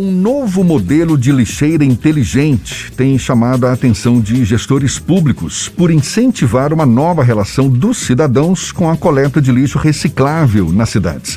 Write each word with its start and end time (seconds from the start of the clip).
Um 0.00 0.12
novo 0.12 0.62
modelo 0.62 1.18
de 1.18 1.32
lixeira 1.32 1.84
inteligente 1.84 2.92
tem 2.92 3.18
chamado 3.18 3.66
a 3.66 3.72
atenção 3.72 4.20
de 4.20 4.44
gestores 4.44 4.96
públicos 4.96 5.68
por 5.68 5.90
incentivar 5.90 6.72
uma 6.72 6.86
nova 6.86 7.24
relação 7.24 7.68
dos 7.68 7.98
cidadãos 7.98 8.70
com 8.70 8.88
a 8.88 8.96
coleta 8.96 9.42
de 9.42 9.50
lixo 9.50 9.76
reciclável 9.76 10.72
nas 10.72 10.90
cidades. 10.90 11.36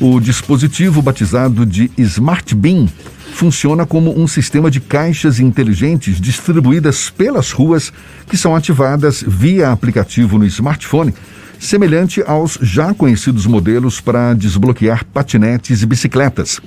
O 0.00 0.20
dispositivo 0.20 1.02
batizado 1.02 1.66
de 1.66 1.90
Smart 1.98 2.54
Bin 2.54 2.88
funciona 3.34 3.84
como 3.84 4.16
um 4.16 4.28
sistema 4.28 4.70
de 4.70 4.78
caixas 4.78 5.40
inteligentes 5.40 6.20
distribuídas 6.20 7.10
pelas 7.10 7.50
ruas 7.50 7.92
que 8.28 8.36
são 8.36 8.54
ativadas 8.54 9.24
via 9.26 9.72
aplicativo 9.72 10.38
no 10.38 10.46
smartphone, 10.46 11.12
semelhante 11.58 12.22
aos 12.24 12.56
já 12.62 12.94
conhecidos 12.94 13.46
modelos 13.46 14.00
para 14.00 14.32
desbloquear 14.32 15.04
patinetes 15.06 15.82
e 15.82 15.86
bicicletas. 15.86 16.60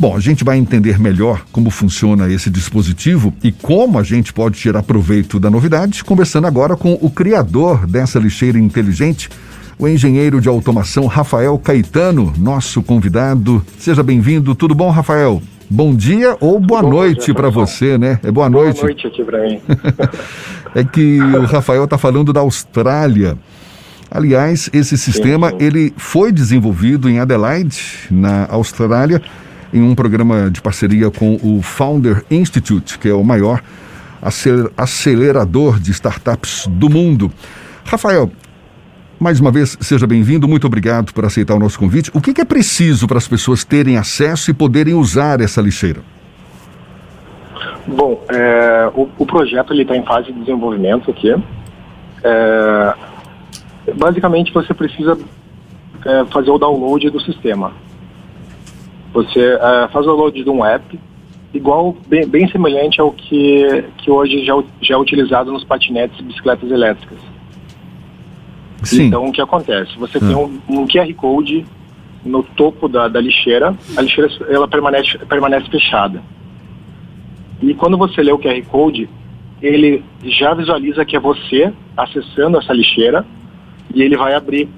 Bom, 0.00 0.14
a 0.14 0.20
gente 0.20 0.44
vai 0.44 0.56
entender 0.56 0.96
melhor 0.96 1.44
como 1.50 1.70
funciona 1.70 2.30
esse 2.30 2.48
dispositivo 2.48 3.34
e 3.42 3.50
como 3.50 3.98
a 3.98 4.04
gente 4.04 4.32
pode 4.32 4.56
tirar 4.56 4.80
proveito 4.84 5.40
da 5.40 5.50
novidade, 5.50 6.04
conversando 6.04 6.46
agora 6.46 6.76
com 6.76 6.96
o 7.02 7.10
criador 7.10 7.84
dessa 7.84 8.16
lixeira 8.20 8.60
inteligente, 8.60 9.28
o 9.76 9.88
engenheiro 9.88 10.40
de 10.40 10.48
automação 10.48 11.06
Rafael 11.06 11.58
Caetano, 11.58 12.32
nosso 12.38 12.80
convidado. 12.80 13.60
Seja 13.76 14.04
bem-vindo. 14.04 14.54
Tudo 14.54 14.72
bom, 14.72 14.88
Rafael? 14.88 15.42
Bom 15.68 15.92
dia 15.92 16.36
ou 16.40 16.60
boa 16.60 16.80
bom, 16.80 16.90
noite 16.90 17.34
para 17.34 17.50
você, 17.50 17.98
né? 17.98 18.20
É 18.22 18.30
boa 18.30 18.48
noite. 18.48 18.76
Boa 18.76 18.86
noite 18.86 19.04
aqui 19.04 19.24
para 19.24 19.42
mim. 19.42 19.60
é 20.76 20.84
que 20.84 21.20
o 21.20 21.44
Rafael 21.44 21.82
está 21.82 21.98
falando 21.98 22.32
da 22.32 22.38
Austrália. 22.38 23.36
Aliás, 24.08 24.70
esse 24.72 24.96
sistema 24.96 25.50
sim, 25.50 25.58
sim. 25.58 25.64
ele 25.64 25.94
foi 25.96 26.30
desenvolvido 26.30 27.10
em 27.10 27.18
Adelaide, 27.18 27.82
na 28.10 28.46
Austrália, 28.48 29.20
em 29.72 29.82
um 29.82 29.94
programa 29.94 30.50
de 30.50 30.60
parceria 30.60 31.10
com 31.10 31.38
o 31.42 31.62
Founder 31.62 32.24
Institute, 32.30 32.98
que 32.98 33.08
é 33.08 33.14
o 33.14 33.24
maior 33.24 33.62
acelerador 34.76 35.78
de 35.78 35.90
startups 35.90 36.66
do 36.66 36.88
mundo. 36.88 37.30
Rafael, 37.84 38.30
mais 39.18 39.40
uma 39.40 39.50
vez, 39.50 39.76
seja 39.80 40.06
bem-vindo, 40.06 40.46
muito 40.46 40.66
obrigado 40.66 41.12
por 41.12 41.24
aceitar 41.24 41.54
o 41.54 41.58
nosso 41.58 41.78
convite. 41.78 42.10
O 42.14 42.20
que 42.20 42.40
é 42.40 42.44
preciso 42.44 43.06
para 43.06 43.18
as 43.18 43.26
pessoas 43.26 43.64
terem 43.64 43.96
acesso 43.96 44.50
e 44.50 44.54
poderem 44.54 44.94
usar 44.94 45.40
essa 45.40 45.60
lixeira? 45.60 46.00
Bom, 47.86 48.22
é, 48.28 48.90
o, 48.94 49.08
o, 49.18 49.26
projeto 49.26 49.72
está 49.72 49.96
em 49.96 50.04
fase 50.04 50.30
de 50.30 50.38
desenvolvimento 50.40 51.10
aqui. 51.10 51.34
É, 52.22 52.94
basicamente, 53.96 54.52
você 54.52 54.74
precisa 54.74 55.18
é, 56.04 56.24
fazer 56.26 56.50
o 56.50 56.58
download 56.58 57.08
do 57.10 57.20
sistema. 57.20 57.72
Você 59.12 59.54
uh, 59.54 59.88
faz 59.90 60.06
o 60.06 60.10
download 60.10 60.42
de 60.42 60.50
um 60.50 60.64
app, 60.64 60.98
igual, 61.52 61.96
bem, 62.06 62.26
bem 62.26 62.48
semelhante 62.48 63.00
ao 63.00 63.10
que, 63.12 63.84
que 63.98 64.10
hoje 64.10 64.44
já, 64.44 64.54
já 64.80 64.94
é 64.94 64.98
utilizado 64.98 65.50
nos 65.50 65.64
patinetes 65.64 66.18
e 66.20 66.22
bicicletas 66.22 66.70
elétricas. 66.70 67.18
Sim. 68.82 69.04
Então, 69.04 69.26
o 69.26 69.32
que 69.32 69.40
acontece? 69.40 69.96
Você 69.98 70.20
tem 70.20 70.34
hum. 70.34 70.60
um, 70.68 70.80
um, 70.80 70.86
QR 70.86 71.12
Code 71.14 71.66
no 72.24 72.42
topo 72.42 72.88
da, 72.88 73.08
da 73.08 73.20
lixeira, 73.20 73.74
a 73.96 74.02
lixeira 74.02 74.30
ela 74.48 74.68
permanece, 74.68 75.18
permanece 75.18 75.68
fechada. 75.70 76.22
E 77.60 77.74
quando 77.74 77.96
você 77.96 78.22
lê 78.22 78.30
o 78.30 78.38
QR 78.38 78.62
Code, 78.68 79.08
ele 79.60 80.04
já 80.22 80.54
visualiza 80.54 81.04
que 81.04 81.16
é 81.16 81.20
você 81.20 81.72
acessando 81.96 82.58
essa 82.58 82.72
lixeira 82.72 83.26
e 83.92 84.02
ele 84.02 84.16
vai 84.16 84.34
abrir 84.34 84.68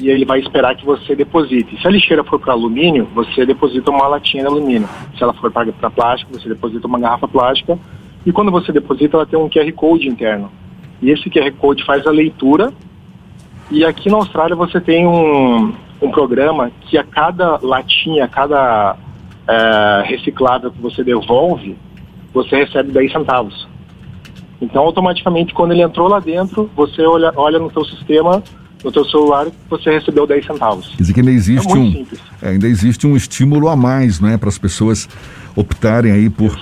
e 0.00 0.08
ele 0.08 0.24
vai 0.24 0.40
esperar 0.40 0.74
que 0.74 0.84
você 0.84 1.14
deposite. 1.14 1.78
Se 1.80 1.86
a 1.86 1.90
lixeira 1.90 2.24
for 2.24 2.40
para 2.40 2.54
alumínio, 2.54 3.06
você 3.14 3.44
deposita 3.44 3.90
uma 3.90 4.08
latinha 4.08 4.42
de 4.42 4.48
alumínio. 4.48 4.88
Se 5.16 5.22
ela 5.22 5.34
for 5.34 5.52
para 5.52 5.90
plástico, 5.90 6.32
você 6.32 6.48
deposita 6.48 6.86
uma 6.86 6.98
garrafa 6.98 7.28
plástica. 7.28 7.78
E 8.24 8.32
quando 8.32 8.50
você 8.50 8.72
deposita, 8.72 9.18
ela 9.18 9.26
tem 9.26 9.38
um 9.38 9.48
QR 9.48 9.70
Code 9.72 10.08
interno. 10.08 10.50
E 11.02 11.10
esse 11.10 11.28
QR 11.28 11.52
Code 11.52 11.84
faz 11.84 12.06
a 12.06 12.10
leitura. 12.10 12.72
E 13.70 13.84
aqui 13.84 14.08
na 14.08 14.16
Austrália 14.16 14.56
você 14.56 14.80
tem 14.80 15.06
um, 15.06 15.74
um 16.00 16.10
programa 16.10 16.70
que 16.80 16.96
a 16.96 17.04
cada 17.04 17.58
latinha, 17.62 18.24
a 18.24 18.28
cada 18.28 18.96
é, 19.46 20.02
reciclável 20.06 20.70
que 20.70 20.80
você 20.80 21.04
devolve, 21.04 21.76
você 22.32 22.56
recebe 22.56 22.90
10 22.90 23.12
centavos. 23.12 23.68
Então, 24.62 24.82
automaticamente, 24.82 25.52
quando 25.52 25.72
ele 25.72 25.82
entrou 25.82 26.08
lá 26.08 26.20
dentro, 26.20 26.70
você 26.74 27.02
olha, 27.02 27.32
olha 27.36 27.58
no 27.58 27.70
seu 27.70 27.84
sistema, 27.84 28.42
no 28.84 28.90
teu 28.90 29.04
celular 29.04 29.46
você 29.68 29.90
recebeu 29.90 30.26
10 30.26 30.46
centavos. 30.46 30.88
Quer 30.88 30.96
dizer 30.96 31.12
que 31.12 31.20
ainda 31.20 31.32
existe, 31.32 31.72
é 31.72 31.76
um, 31.76 32.06
é, 32.42 32.48
ainda 32.50 32.66
existe 32.66 33.06
um 33.06 33.16
estímulo 33.16 33.68
a 33.68 33.76
mais 33.76 34.20
não 34.20 34.28
é, 34.28 34.36
para 34.36 34.48
as 34.48 34.58
pessoas 34.58 35.08
optarem 35.54 36.12
aí 36.12 36.30
por 36.30 36.56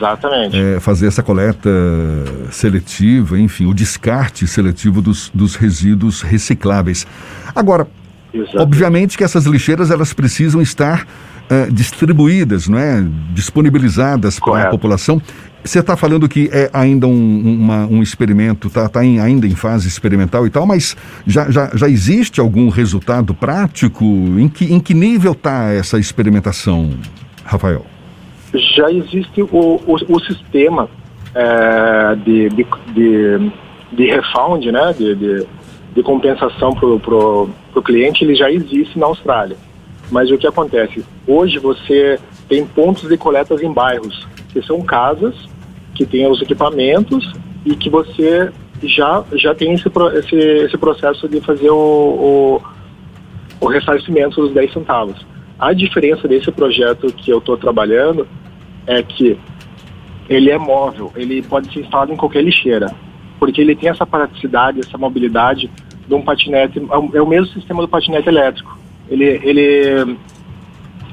é, 0.52 0.80
fazer 0.80 1.06
essa 1.06 1.22
coleta 1.22 1.70
seletiva, 2.50 3.38
enfim, 3.38 3.66
o 3.66 3.74
descarte 3.74 4.46
seletivo 4.46 5.02
dos, 5.02 5.30
dos 5.34 5.54
resíduos 5.54 6.22
recicláveis. 6.22 7.06
Agora, 7.54 7.86
Exatamente. 8.32 8.62
obviamente 8.62 9.18
que 9.18 9.24
essas 9.24 9.44
lixeiras 9.46 9.90
elas 9.90 10.12
precisam 10.12 10.60
estar 10.60 11.06
uh, 11.48 11.72
distribuídas, 11.72 12.68
não 12.68 12.78
é? 12.78 13.04
disponibilizadas 13.32 14.38
para 14.38 14.64
a 14.64 14.70
população. 14.70 15.20
Você 15.68 15.80
está 15.80 15.98
falando 15.98 16.26
que 16.30 16.48
é 16.50 16.70
ainda 16.72 17.06
um, 17.06 17.42
uma, 17.60 17.86
um 17.88 18.02
experimento, 18.02 18.68
está 18.68 18.84
tá, 18.84 18.88
tá 18.88 19.00
ainda 19.00 19.46
em 19.46 19.54
fase 19.54 19.86
experimental 19.86 20.46
e 20.46 20.50
tal, 20.50 20.64
mas 20.64 20.96
já, 21.26 21.50
já, 21.50 21.70
já 21.74 21.86
existe 21.86 22.40
algum 22.40 22.70
resultado 22.70 23.34
prático? 23.34 24.02
Em 24.02 24.48
que, 24.48 24.72
em 24.72 24.80
que 24.80 24.94
nível 24.94 25.32
está 25.32 25.70
essa 25.70 25.98
experimentação, 25.98 26.94
Rafael? 27.44 27.84
Já 28.76 28.90
existe 28.90 29.42
o, 29.42 29.78
o, 29.86 29.96
o 30.08 30.20
sistema 30.20 30.88
é, 31.34 32.14
de, 32.14 32.48
de, 32.48 32.66
de, 32.94 33.52
de, 33.92 34.06
refund, 34.06 34.64
né, 34.72 34.94
de, 34.96 35.14
de, 35.16 35.46
de 35.94 36.02
compensação 36.02 36.72
para 36.72 36.86
o 36.86 37.82
cliente, 37.84 38.24
ele 38.24 38.34
já 38.34 38.50
existe 38.50 38.98
na 38.98 39.04
Austrália. 39.04 39.58
Mas 40.10 40.30
o 40.30 40.38
que 40.38 40.46
acontece? 40.46 41.04
Hoje 41.26 41.58
você 41.58 42.18
tem 42.48 42.64
pontos 42.64 43.06
de 43.06 43.18
coletas 43.18 43.62
em 43.62 43.70
bairros, 43.70 44.26
que 44.50 44.62
são 44.62 44.80
casas 44.80 45.34
que 45.98 46.06
têm 46.06 46.26
os 46.30 46.40
equipamentos 46.40 47.30
e 47.66 47.76
que 47.76 47.90
você 47.90 48.50
já, 48.82 49.22
já 49.32 49.54
tem 49.54 49.74
esse, 49.74 49.90
esse, 50.14 50.36
esse 50.36 50.78
processo 50.78 51.28
de 51.28 51.42
fazer 51.42 51.68
o, 51.68 51.76
o, 51.76 52.62
o 53.60 53.66
ressarcimento 53.66 54.40
dos 54.40 54.54
10 54.54 54.72
centavos. 54.72 55.26
A 55.58 55.74
diferença 55.74 56.26
desse 56.26 56.50
projeto 56.50 57.12
que 57.12 57.30
eu 57.30 57.38
estou 57.38 57.58
trabalhando 57.58 58.26
é 58.86 59.02
que 59.02 59.38
ele 60.30 60.50
é 60.50 60.56
móvel, 60.56 61.12
ele 61.16 61.42
pode 61.42 61.70
ser 61.72 61.80
instalado 61.80 62.12
em 62.12 62.16
qualquer 62.16 62.42
lixeira, 62.42 62.94
porque 63.38 63.60
ele 63.60 63.74
tem 63.74 63.90
essa 63.90 64.06
praticidade, 64.06 64.80
essa 64.80 64.96
mobilidade 64.96 65.70
de 66.06 66.14
um 66.14 66.22
patinete, 66.22 66.80
é 67.12 67.20
o 67.20 67.26
mesmo 67.26 67.48
sistema 67.48 67.82
do 67.82 67.88
patinete 67.88 68.28
elétrico 68.28 68.78
ele, 69.10 69.24
ele, 69.24 70.16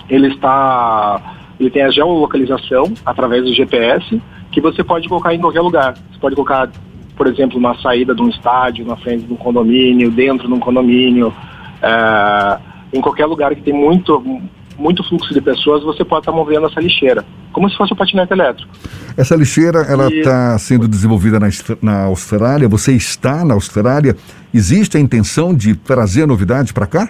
ele 0.10 0.28
está, 0.28 1.22
ele 1.60 1.70
tem 1.70 1.84
a 1.84 1.90
geolocalização 1.90 2.94
através 3.06 3.44
do 3.44 3.54
GPS 3.54 4.22
que 4.56 4.62
você 4.62 4.82
pode 4.86 5.10
colocar 5.10 5.36
em 5.36 5.40
qualquer 5.40 5.60
lugar. 5.60 5.96
Você 6.12 6.18
pode 6.18 6.34
colocar, 6.34 6.72
por 7.18 7.28
exemplo, 7.28 7.60
na 7.60 7.76
saída 7.76 8.16
de 8.16 8.22
um 8.22 8.30
estádio, 8.30 8.86
na 8.86 8.96
frente 8.96 9.26
de 9.26 9.34
um 9.34 9.36
condomínio, 9.36 10.10
dentro 10.10 10.48
de 10.48 10.54
um 10.54 10.60
condomínio, 10.60 11.34
é, 11.82 12.58
em 12.94 13.02
qualquer 13.02 13.26
lugar 13.26 13.54
que 13.54 13.62
tem 13.62 13.74
muito 13.74 14.42
muito 14.78 15.02
fluxo 15.08 15.34
de 15.34 15.40
pessoas, 15.40 15.84
você 15.84 16.04
pode 16.04 16.24
estar 16.24 16.34
movendo 16.34 16.66
essa 16.68 16.82
lixeira, 16.82 17.24
como 17.54 17.70
se 17.70 17.78
fosse 17.78 17.94
um 17.94 17.96
patinete 17.96 18.34
elétrico. 18.34 18.70
Essa 19.16 19.34
lixeira, 19.34 19.80
ela 19.84 20.10
está 20.10 20.58
sendo 20.58 20.86
desenvolvida 20.86 21.40
na, 21.40 21.48
na 21.82 22.04
Austrália, 22.08 22.68
você 22.68 22.92
está 22.92 23.46
na 23.46 23.54
Austrália, 23.54 24.18
existe 24.54 24.98
a 24.98 25.00
intenção 25.00 25.56
de 25.56 25.76
trazer 25.76 26.26
novidade 26.26 26.74
para 26.74 26.86
cá? 26.86 27.08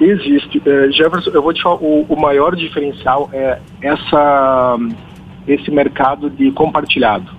Existe. 0.00 0.60
É, 0.66 0.90
Jefferson, 0.90 1.30
eu 1.30 1.40
vou 1.40 1.52
te 1.52 1.62
falar, 1.62 1.76
o, 1.76 2.04
o, 2.08 2.20
maior 2.20 2.56
diferencial 2.56 3.30
é 3.32 3.60
essa, 3.80 4.76
esse 5.46 5.70
mercado 5.70 6.30
de 6.30 6.50
compartilhado. 6.52 7.30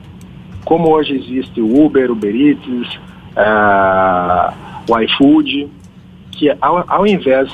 Como 0.63 0.89
hoje 0.91 1.15
existe 1.15 1.61
o 1.61 1.85
Uber, 1.85 2.11
Uber 2.11 2.35
Eats, 2.35 2.99
é, 3.35 4.53
o 4.89 4.99
iFood, 4.99 5.69
que 6.31 6.49
ao, 6.61 6.83
ao, 6.87 7.07
invés 7.07 7.49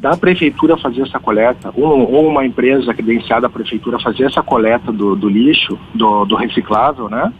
da 0.00 0.16
prefeitura 0.16 0.76
fazer 0.76 1.02
essa 1.02 1.18
coleta, 1.18 1.72
ou 1.76 2.28
uma 2.28 2.44
empresa 2.44 2.92
credenciada 2.92 3.42
da 3.42 3.50
prefeitura 3.50 3.98
fazer 4.00 4.24
essa 4.24 4.42
coleta 4.42 4.90
do, 4.90 5.14
do 5.14 5.28
lixo, 5.28 5.78
do, 5.94 6.24
do, 6.24 6.34
reciclável, 6.34 7.08
né? 7.08 7.32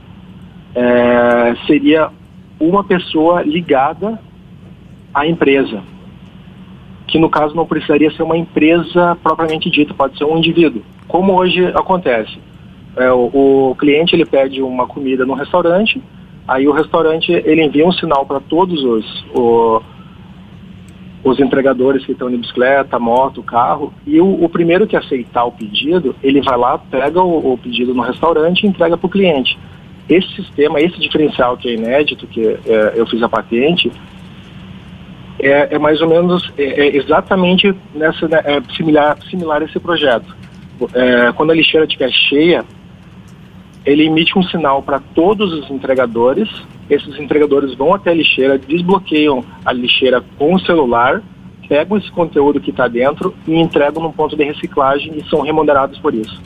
É, 0.75 1.55
seria 1.67 2.11
uma 2.59 2.85
pessoa 2.85 3.43
ligada 3.43 4.19
à 5.13 5.27
empresa 5.27 5.83
que 7.07 7.19
no 7.19 7.29
caso 7.29 7.55
não 7.55 7.67
precisaria 7.67 8.11
ser 8.13 8.23
uma 8.23 8.39
empresa 8.39 9.19
propriamente 9.23 9.69
dita, 9.69 9.93
pode 9.93 10.17
ser 10.17 10.25
um 10.25 10.39
indivíduo, 10.39 10.83
como 11.09 11.39
hoje 11.39 11.67
acontece. 11.69 12.39
É, 12.97 13.11
o, 13.11 13.71
o, 13.71 13.77
cliente 13.77 14.15
ele 14.15 14.25
pede 14.25 14.61
uma 14.63 14.87
comida 14.87 15.25
no 15.25 15.35
restaurante, 15.35 16.03
aí 16.47 16.69
o 16.69 16.73
restaurante 16.73 17.33
ele 17.33 17.65
envia 17.65 17.87
um 17.87 17.93
sinal 17.93 18.27
para 18.27 18.39
todos 18.41 18.83
os, 18.85 19.25
o, 19.35 19.83
os 21.25 21.41
entregadores 21.41 22.05
que 22.05 22.13
estão 22.13 22.31
de 22.31 22.37
bicicleta, 22.37 22.99
moto, 22.99 23.43
carro, 23.43 23.95
e 24.07 24.21
o, 24.21 24.45
o, 24.45 24.49
primeiro 24.49 24.87
que 24.87 24.97
aceitar 24.97 25.45
o 25.45 25.53
pedido, 25.53 26.15
ele 26.23 26.43
vai 26.43 26.59
lá, 26.59 26.77
pega 26.79 27.23
o, 27.23 27.53
o 27.53 27.59
pedido 27.59 27.95
no 27.95 28.03
restaurante 28.03 28.65
e 28.65 28.67
entrega 28.67 28.97
para 28.97 29.07
o 29.07 29.11
cliente. 29.11 29.59
Esse 30.09 30.29
sistema, 30.35 30.81
esse 30.81 30.99
diferencial 30.99 31.57
que 31.57 31.69
é 31.69 31.75
inédito, 31.75 32.27
que 32.27 32.45
é, 32.47 32.93
eu 32.95 33.07
fiz 33.07 33.23
a 33.23 33.29
patente, 33.29 33.91
é, 35.41 35.75
é 35.75 35.79
mais 35.79 36.01
ou 36.01 36.09
menos 36.09 36.53
é, 36.59 36.65
é 36.65 36.97
exatamente 36.97 37.75
nessa 37.95 38.29
né, 38.29 38.41
é 38.45 38.61
similar 38.75 39.17
similar 39.29 39.63
a 39.63 39.65
esse 39.65 39.79
projeto. 39.81 40.42
É, 40.93 41.33
quando 41.33 41.51
a 41.51 41.55
lixeira 41.55 41.87
estiver 41.87 42.11
cheia, 42.11 42.65
ele 43.85 44.05
emite 44.05 44.39
um 44.39 44.43
sinal 44.43 44.83
para 44.83 45.01
todos 45.01 45.53
os 45.53 45.71
entregadores. 45.71 46.49
Esses 46.89 47.19
entregadores 47.19 47.75
vão 47.75 47.95
até 47.95 48.11
a 48.11 48.15
lixeira, 48.15 48.59
desbloqueiam 48.59 49.45
a 49.65 49.73
lixeira 49.73 50.23
com 50.39 50.55
o 50.55 50.61
celular, 50.61 51.23
pegam 51.69 51.97
esse 51.97 52.11
conteúdo 52.11 52.61
que 52.61 52.71
está 52.71 52.87
dentro 52.87 53.35
e 53.47 53.55
entregam 53.55 54.03
no 54.03 54.13
ponto 54.13 54.37
de 54.37 54.45
reciclagem 54.45 55.17
e 55.17 55.29
são 55.29 55.41
remunerados 55.41 55.99
por 55.99 56.15
isso. 56.15 56.41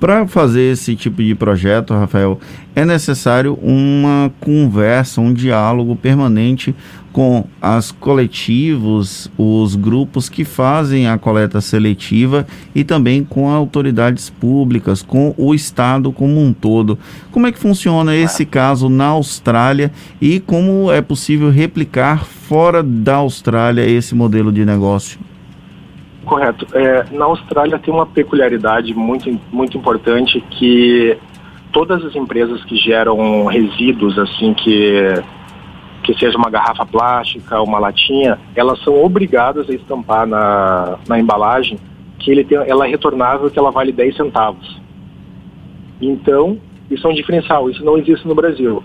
Para 0.00 0.26
fazer 0.26 0.72
esse 0.72 0.94
tipo 0.94 1.22
de 1.22 1.34
projeto, 1.34 1.94
Rafael, 1.94 2.38
é 2.74 2.84
necessário 2.84 3.54
uma 3.62 4.30
conversa, 4.40 5.22
um 5.22 5.32
diálogo 5.32 5.96
permanente 5.96 6.74
com 7.16 7.46
as 7.62 7.90
coletivos, 7.90 9.32
os 9.38 9.74
grupos 9.74 10.28
que 10.28 10.44
fazem 10.44 11.08
a 11.08 11.16
coleta 11.16 11.62
seletiva 11.62 12.46
e 12.74 12.84
também 12.84 13.24
com 13.24 13.48
autoridades 13.48 14.28
públicas, 14.28 15.00
com 15.00 15.34
o 15.38 15.54
Estado 15.54 16.12
como 16.12 16.38
um 16.38 16.52
todo. 16.52 16.98
Como 17.32 17.46
é 17.46 17.52
que 17.52 17.58
funciona 17.58 18.14
esse 18.14 18.44
caso 18.44 18.90
na 18.90 19.06
Austrália 19.06 19.90
e 20.20 20.38
como 20.40 20.92
é 20.92 21.00
possível 21.00 21.48
replicar 21.48 22.22
fora 22.22 22.82
da 22.82 23.16
Austrália 23.16 23.88
esse 23.88 24.14
modelo 24.14 24.52
de 24.52 24.66
negócio? 24.66 25.18
Correto. 26.22 26.66
É, 26.74 27.06
na 27.12 27.24
Austrália 27.24 27.78
tem 27.78 27.94
uma 27.94 28.04
peculiaridade 28.04 28.92
muito, 28.92 29.40
muito 29.50 29.78
importante 29.78 30.44
que 30.50 31.16
todas 31.72 32.04
as 32.04 32.14
empresas 32.14 32.62
que 32.64 32.76
geram 32.76 33.46
resíduos, 33.46 34.18
assim, 34.18 34.52
que, 34.52 35.14
que 36.06 36.18
seja 36.18 36.38
uma 36.38 36.48
garrafa 36.48 36.86
plástica, 36.86 37.60
uma 37.60 37.78
latinha, 37.78 38.38
elas 38.54 38.82
são 38.84 39.02
obrigadas 39.04 39.68
a 39.68 39.74
estampar 39.74 40.26
na, 40.26 40.98
na 41.08 41.18
embalagem 41.18 41.78
que 42.18 42.30
ele 42.30 42.44
tem, 42.44 42.56
ela 42.58 42.86
é 42.86 42.90
retornável 42.90 43.50
que 43.50 43.58
ela 43.58 43.70
vale 43.70 43.92
10 43.92 44.16
centavos. 44.16 44.80
Então, 46.00 46.58
isso 46.90 47.06
é 47.06 47.10
um 47.10 47.14
diferencial, 47.14 47.68
isso 47.68 47.84
não 47.84 47.98
existe 47.98 48.26
no 48.26 48.34
Brasil. 48.34 48.82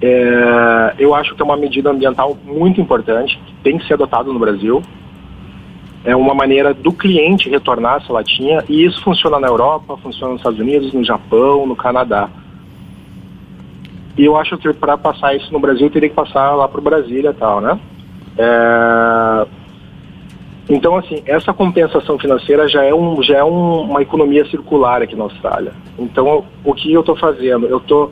É, 0.00 0.94
eu 0.98 1.14
acho 1.14 1.34
que 1.34 1.42
é 1.42 1.44
uma 1.44 1.56
medida 1.56 1.90
ambiental 1.90 2.36
muito 2.44 2.80
importante, 2.80 3.38
tem 3.62 3.78
que 3.78 3.86
ser 3.86 3.94
adotada 3.94 4.32
no 4.32 4.38
Brasil 4.38 4.82
é 6.04 6.16
uma 6.16 6.34
maneira 6.34 6.74
do 6.74 6.92
cliente 6.92 7.48
retornar 7.48 8.02
essa 8.02 8.12
latinha 8.12 8.64
e 8.68 8.84
isso 8.84 9.02
funciona 9.02 9.38
na 9.38 9.46
Europa, 9.46 9.96
funciona 9.98 10.32
nos 10.32 10.40
Estados 10.40 10.58
Unidos, 10.58 10.92
no 10.92 11.04
Japão, 11.04 11.66
no 11.66 11.76
Canadá. 11.76 12.28
E 14.16 14.24
eu 14.24 14.36
acho 14.36 14.58
que 14.58 14.72
para 14.74 14.96
passar 14.98 15.34
isso 15.34 15.52
no 15.52 15.58
Brasil 15.58 15.88
teria 15.90 16.08
que 16.08 16.14
passar 16.14 16.54
lá 16.54 16.68
para 16.68 16.80
o 16.80 16.84
Brasília 16.84 17.30
e 17.30 17.34
tal, 17.34 17.60
né? 17.60 17.78
É... 18.36 19.46
Então, 20.68 20.96
assim, 20.96 21.22
essa 21.26 21.52
compensação 21.52 22.18
financeira 22.18 22.68
já 22.68 22.84
é, 22.84 22.94
um, 22.94 23.22
já 23.22 23.38
é 23.38 23.44
um, 23.44 23.82
uma 23.82 24.00
economia 24.00 24.44
circular 24.46 25.02
aqui 25.02 25.16
na 25.16 25.24
Austrália. 25.24 25.72
Então, 25.98 26.44
o 26.64 26.74
que 26.74 26.92
eu 26.92 27.00
estou 27.00 27.16
fazendo? 27.16 27.66
Eu 27.66 27.80
tô, 27.80 28.10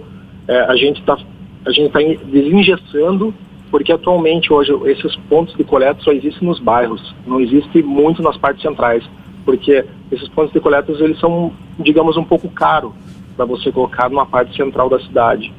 é, 0.48 0.60
a 0.62 0.74
gente 0.74 1.00
está 1.00 1.16
a 1.64 1.70
gente 1.70 1.86
está 1.86 2.00
desengessando 2.26 3.34
porque 3.70 3.92
atualmente 3.92 4.52
hoje 4.52 4.72
esses 4.86 5.14
pontos 5.28 5.54
de 5.54 5.62
coleta 5.62 6.02
só 6.02 6.10
existem 6.10 6.48
nos 6.48 6.58
bairros, 6.58 7.14
não 7.26 7.40
existe 7.40 7.82
muito 7.82 8.20
nas 8.22 8.36
partes 8.36 8.62
centrais, 8.62 9.04
porque 9.44 9.84
esses 10.10 10.28
pontos 10.28 10.52
de 10.52 10.58
coleta 10.58 10.90
eles 10.90 11.18
são, 11.20 11.52
digamos, 11.78 12.16
um 12.16 12.24
pouco 12.24 12.48
caro 12.48 12.92
para 13.36 13.44
você 13.44 13.70
colocar 13.70 14.10
numa 14.10 14.26
parte 14.26 14.56
central 14.56 14.88
da 14.88 14.98
cidade. 14.98 15.52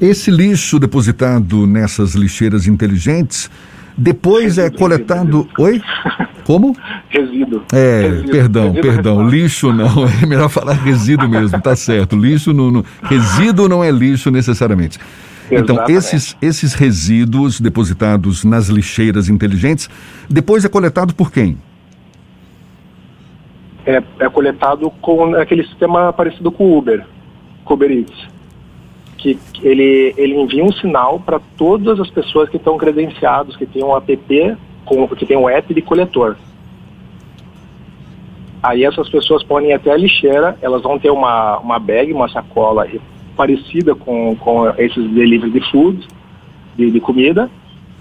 Esse 0.00 0.30
lixo 0.30 0.78
depositado 0.78 1.66
nessas 1.66 2.14
lixeiras 2.14 2.66
inteligentes 2.66 3.50
depois 3.96 4.56
é 4.56 4.62
resíduo, 4.62 4.76
é 4.76 4.78
coletado. 4.78 5.42
Resíduo. 5.42 5.48
Oi? 5.58 5.82
Como? 6.44 6.76
Resíduo. 7.10 7.62
É, 7.70 8.00
resíduo. 8.02 8.30
perdão, 8.30 8.62
resíduo 8.72 8.82
perdão. 8.82 9.28
Lixo 9.28 9.72
não, 9.72 10.08
é 10.22 10.26
melhor 10.26 10.48
falar 10.48 10.72
resíduo 10.72 11.28
mesmo, 11.28 11.60
tá 11.60 11.76
certo. 11.76 12.16
Lixo 12.16 12.54
não, 12.54 12.70
não, 12.70 12.84
resíduo 13.02 13.68
não 13.68 13.84
é 13.84 13.90
lixo 13.90 14.30
necessariamente. 14.30 14.98
Então, 15.50 15.84
esses, 15.88 16.36
esses 16.40 16.74
resíduos 16.74 17.60
depositados 17.60 18.44
nas 18.44 18.68
lixeiras 18.68 19.28
inteligentes, 19.28 19.90
depois 20.28 20.64
é 20.64 20.68
coletado 20.68 21.14
por 21.14 21.30
quem? 21.30 21.58
É, 23.84 24.02
é 24.20 24.28
coletado 24.28 24.90
com 25.02 25.34
aquele 25.34 25.64
sistema 25.64 26.12
parecido 26.12 26.52
com 26.52 26.64
o 26.64 26.78
Uber, 26.78 27.04
com 27.64 27.74
o 27.74 27.76
Uber 27.76 27.90
Eats. 27.90 28.39
Que 29.20 29.38
ele, 29.62 30.14
ele 30.16 30.34
envia 30.34 30.64
um 30.64 30.72
sinal 30.72 31.20
para 31.20 31.40
todas 31.56 32.00
as 32.00 32.10
pessoas 32.10 32.48
que 32.48 32.56
estão 32.56 32.78
credenciados, 32.78 33.56
que 33.56 33.66
tem 33.66 33.84
um 33.84 33.94
app, 33.94 34.56
com, 34.84 35.06
que 35.08 35.26
tem 35.26 35.36
um 35.36 35.48
app 35.48 35.72
de 35.72 35.82
coletor. 35.82 36.36
Aí 38.62 38.84
essas 38.84 39.08
pessoas 39.08 39.42
podem 39.42 39.70
ir 39.70 39.74
até 39.74 39.90
a 39.90 39.96
lixeira, 39.96 40.56
elas 40.60 40.82
vão 40.82 40.98
ter 40.98 41.10
uma, 41.10 41.58
uma 41.58 41.78
bag, 41.78 42.12
uma 42.12 42.28
sacola 42.28 42.86
parecida 43.36 43.94
com, 43.94 44.36
com 44.36 44.68
esses 44.78 45.10
delivery 45.10 45.50
de 45.50 45.70
food, 45.70 46.06
de, 46.76 46.90
de 46.90 47.00
comida, 47.00 47.50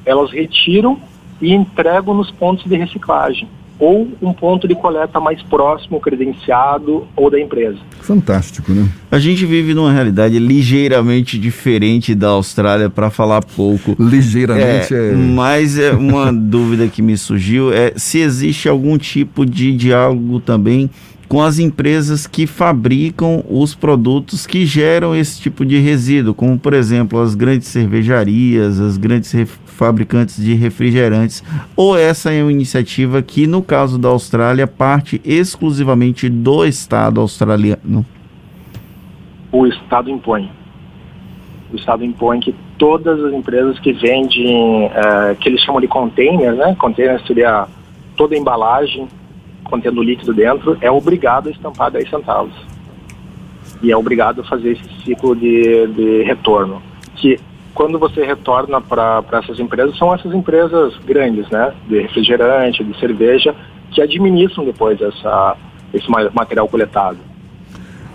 elas 0.06 0.32
retiram 0.32 0.98
e 1.42 1.54
entregam 1.54 2.14
nos 2.14 2.32
pontos 2.32 2.66
de 2.66 2.76
reciclagem 2.76 3.48
ou 3.80 4.10
um 4.22 4.34
ponto 4.34 4.68
de 4.68 4.76
coleta 4.76 5.20
mais 5.20 5.42
próximo, 5.42 6.00
credenciado 6.02 7.08
ou 7.16 7.32
da 7.32 7.40
empresa. 7.40 7.78
Fantástico, 8.02 8.74
né? 8.74 8.90
A 9.10 9.18
gente 9.18 9.46
vive 9.46 9.74
numa 9.74 9.92
realidade 9.92 10.38
ligeiramente 10.38 11.40
diferente 11.40 12.14
da 12.14 12.28
Austrália, 12.28 12.90
para 12.90 13.10
falar 13.10 13.42
pouco. 13.42 13.96
Ligeiramente 13.98 14.94
é. 14.94 15.12
é... 15.12 15.14
Mas 15.14 15.80
é 15.80 15.92
uma 15.94 16.32
dúvida 16.34 16.88
que 16.88 17.02
me 17.02 17.18
surgiu 17.18 17.72
é 17.72 17.94
se 17.96 18.20
existe 18.20 18.68
algum 18.68 18.98
tipo 18.98 19.46
de 19.46 19.76
diálogo 19.76 20.40
também 20.40 20.90
com 21.30 21.44
as 21.44 21.60
empresas 21.60 22.26
que 22.26 22.48
fabricam 22.48 23.44
os 23.48 23.76
produtos 23.76 24.48
que 24.48 24.66
geram 24.66 25.16
esse 25.16 25.40
tipo 25.40 25.64
de 25.64 25.78
resíduo, 25.78 26.34
como 26.34 26.58
por 26.58 26.74
exemplo 26.74 27.22
as 27.22 27.36
grandes 27.36 27.68
cervejarias, 27.68 28.80
as 28.80 28.98
grandes 28.98 29.32
fabricantes 29.80 30.36
de 30.44 30.54
refrigerantes, 30.56 31.42
ou 31.74 31.98
essa 31.98 32.34
é 32.34 32.44
uma 32.44 32.52
iniciativa 32.52 33.22
que 33.22 33.48
no 33.48 33.64
caso 33.64 33.98
da 33.98 34.10
Austrália 34.10 34.68
parte 34.68 35.22
exclusivamente 35.24 36.28
do 36.28 36.66
Estado 36.66 37.22
australiano? 37.22 38.06
O 39.54 39.66
Estado 39.66 40.12
impõe. 40.12 40.52
O 41.72 41.78
Estado 41.78 42.04
impõe 42.04 42.42
que 42.42 42.54
todas 42.78 43.24
as 43.24 43.34
empresas 43.34 43.80
que 43.80 43.94
vendem, 43.94 44.88
uh, 44.88 45.36
que 45.40 45.48
eles 45.48 45.62
chamam 45.62 45.80
de 45.80 45.88
container, 45.88 46.54
né? 46.54 46.76
Container 46.78 47.22
seria 47.26 47.66
toda 48.18 48.36
embalagem 48.36 49.08
contendo 49.64 50.04
líquido 50.04 50.34
dentro, 50.34 50.78
é 50.82 50.92
obrigado 50.92 51.48
a 51.48 51.52
estampar 51.52 51.90
10 51.92 52.10
centavos. 52.10 52.54
E 53.82 53.92
é 53.92 53.96
obrigado 53.96 54.42
a 54.42 54.44
fazer 54.44 54.72
esse 54.72 55.04
ciclo 55.06 55.36
de, 55.36 55.88
de 55.88 56.24
retorno. 56.24 56.82
Que 57.16 57.40
quando 57.74 57.98
você 58.00 58.26
retorna 58.26 58.82
para 58.82 59.24
essas 59.34 59.60
empresas, 59.60 59.98
são 59.98 60.14
essas 60.14 60.34
empresas 60.34 60.98
grandes, 61.06 61.50
né? 61.50 61.74
De 61.88 62.02
refrigerante, 62.02 62.84
de 62.84 63.00
cerveja, 63.00 63.56
que 63.92 64.02
administram 64.02 64.66
depois 64.66 65.00
essa, 65.02 65.56
esse 65.94 66.10
material 66.10 66.68
coletado. 66.68 67.18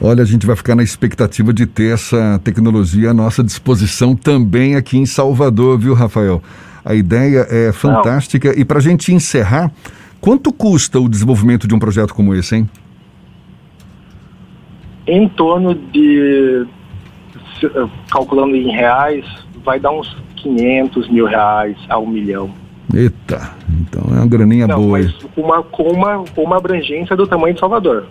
Olha, 0.01 0.23
a 0.23 0.27
gente 0.27 0.47
vai 0.47 0.57
ficar 0.57 0.75
na 0.75 0.83
expectativa 0.83 1.53
de 1.53 1.67
ter 1.67 1.95
essa 1.95 2.41
tecnologia 2.43 3.11
à 3.11 3.15
nossa 3.15 3.43
disposição 3.43 4.15
também 4.15 4.77
aqui 4.77 4.99
em 4.99 5.07
Salvador, 5.07 5.79
viu, 5.79 5.95
Rafael? 5.95 6.43
A 6.85 6.95
ideia 6.95 7.47
é 7.49 7.73
fantástica. 7.73 8.53
Não. 8.53 8.59
E 8.59 8.65
para 8.65 8.79
a 8.79 8.83
gente 8.83 9.15
encerrar, 9.15 9.71
Quanto 10.25 10.51
custa 10.55 10.99
o 10.99 11.07
desenvolvimento 11.07 11.69
de 11.69 11.75
um 11.75 11.79
projeto 11.79 12.15
como 12.15 12.35
esse, 12.35 12.57
hein? 12.57 12.71
Em 15.07 15.29
torno 15.29 15.75
de, 15.75 16.67
calculando 18.11 18.57
em 18.57 18.71
reais, 18.71 19.25
vai 19.65 19.81
dar 19.81 19.91
uns 19.93 20.17
500 20.37 21.09
mil 21.11 21.27
reais 21.27 21.77
a 21.89 21.99
um 21.99 22.07
milhão. 22.07 22.51
Eita, 22.93 23.51
então 23.81 24.03
é 24.15 24.21
uma 24.21 24.27
graninha 24.27 24.67
Não, 24.67 24.77
boa. 24.77 24.99
Mas 24.99 25.15
uma, 25.37 25.63
com, 25.63 25.91
uma, 25.91 26.25
com 26.35 26.43
uma 26.43 26.57
abrangência 26.57 27.17
do 27.17 27.27
tamanho 27.27 27.55
de 27.55 27.61
Salvador 27.61 28.07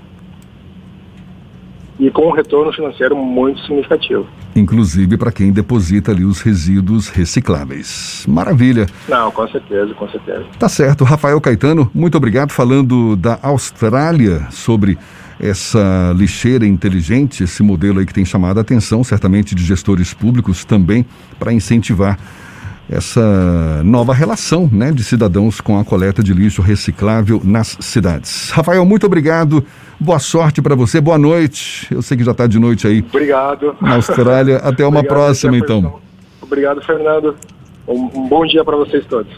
e 2.00 2.10
com 2.10 2.28
um 2.28 2.32
retorno 2.32 2.74
financeiro 2.74 3.16
muito 3.16 3.62
significativo. 3.62 4.28
Inclusive 4.56 5.18
para 5.18 5.32
quem 5.32 5.52
deposita 5.52 6.12
ali 6.12 6.26
os 6.26 6.42
resíduos 6.42 7.10
recicláveis. 7.10 8.26
Maravilha. 8.28 8.88
Não, 9.08 9.32
com 9.32 9.48
certeza, 9.48 9.94
com 9.94 10.10
certeza. 10.10 10.46
Tá 10.60 10.68
certo. 10.68 11.04
Rafael 11.04 11.40
Caetano, 11.40 11.90
muito 11.94 12.18
obrigado 12.18 12.52
falando 12.52 13.16
da 13.16 13.40
Austrália 13.42 14.48
sobre 14.52 14.98
essa 15.44 16.14
lixeira 16.16 16.66
inteligente, 16.66 17.44
esse 17.44 17.62
modelo 17.62 18.00
aí 18.00 18.06
que 18.06 18.14
tem 18.14 18.24
chamado 18.24 18.60
a 18.60 18.62
atenção, 18.62 19.04
certamente 19.04 19.54
de 19.54 19.64
gestores 19.64 20.14
públicos 20.14 20.64
também, 20.64 21.06
para 21.38 21.52
incentivar 21.52 22.18
essa 22.90 23.82
nova 23.84 24.14
relação 24.14 24.70
né, 24.72 24.92
de 24.92 25.04
cidadãos 25.04 25.60
com 25.60 25.78
a 25.78 25.84
coleta 25.84 26.24
de 26.24 26.34
lixo 26.34 26.62
reciclável 26.62 27.42
nas 27.44 27.78
cidades. 27.82 28.52
Rafael, 28.52 28.86
muito 28.86 29.06
obrigado. 29.06 29.66
Boa 30.00 30.20
sorte 30.20 30.62
para 30.62 30.76
você, 30.76 31.02
boa 31.02 31.18
noite. 31.18 31.94
Eu 31.94 32.02
sei 32.02 32.18
que 32.18 32.24
já 32.24 32.32
está 32.32 32.48
de 32.48 32.60
noite 32.60 32.88
aí. 32.88 33.00
Obrigado. 33.00 33.76
Na 33.82 33.96
Austrália. 33.96 34.58
Até 34.58 34.86
uma 34.86 35.00
Obrigado, 35.00 35.08
próxima, 35.08 35.58
então. 35.58 36.00
Obrigado, 36.42 36.82
Fernando. 36.82 37.36
Um, 37.88 38.10
um 38.16 38.28
bom 38.28 38.46
dia 38.46 38.64
para 38.64 38.78
vocês 38.78 39.06
todos. 39.08 39.32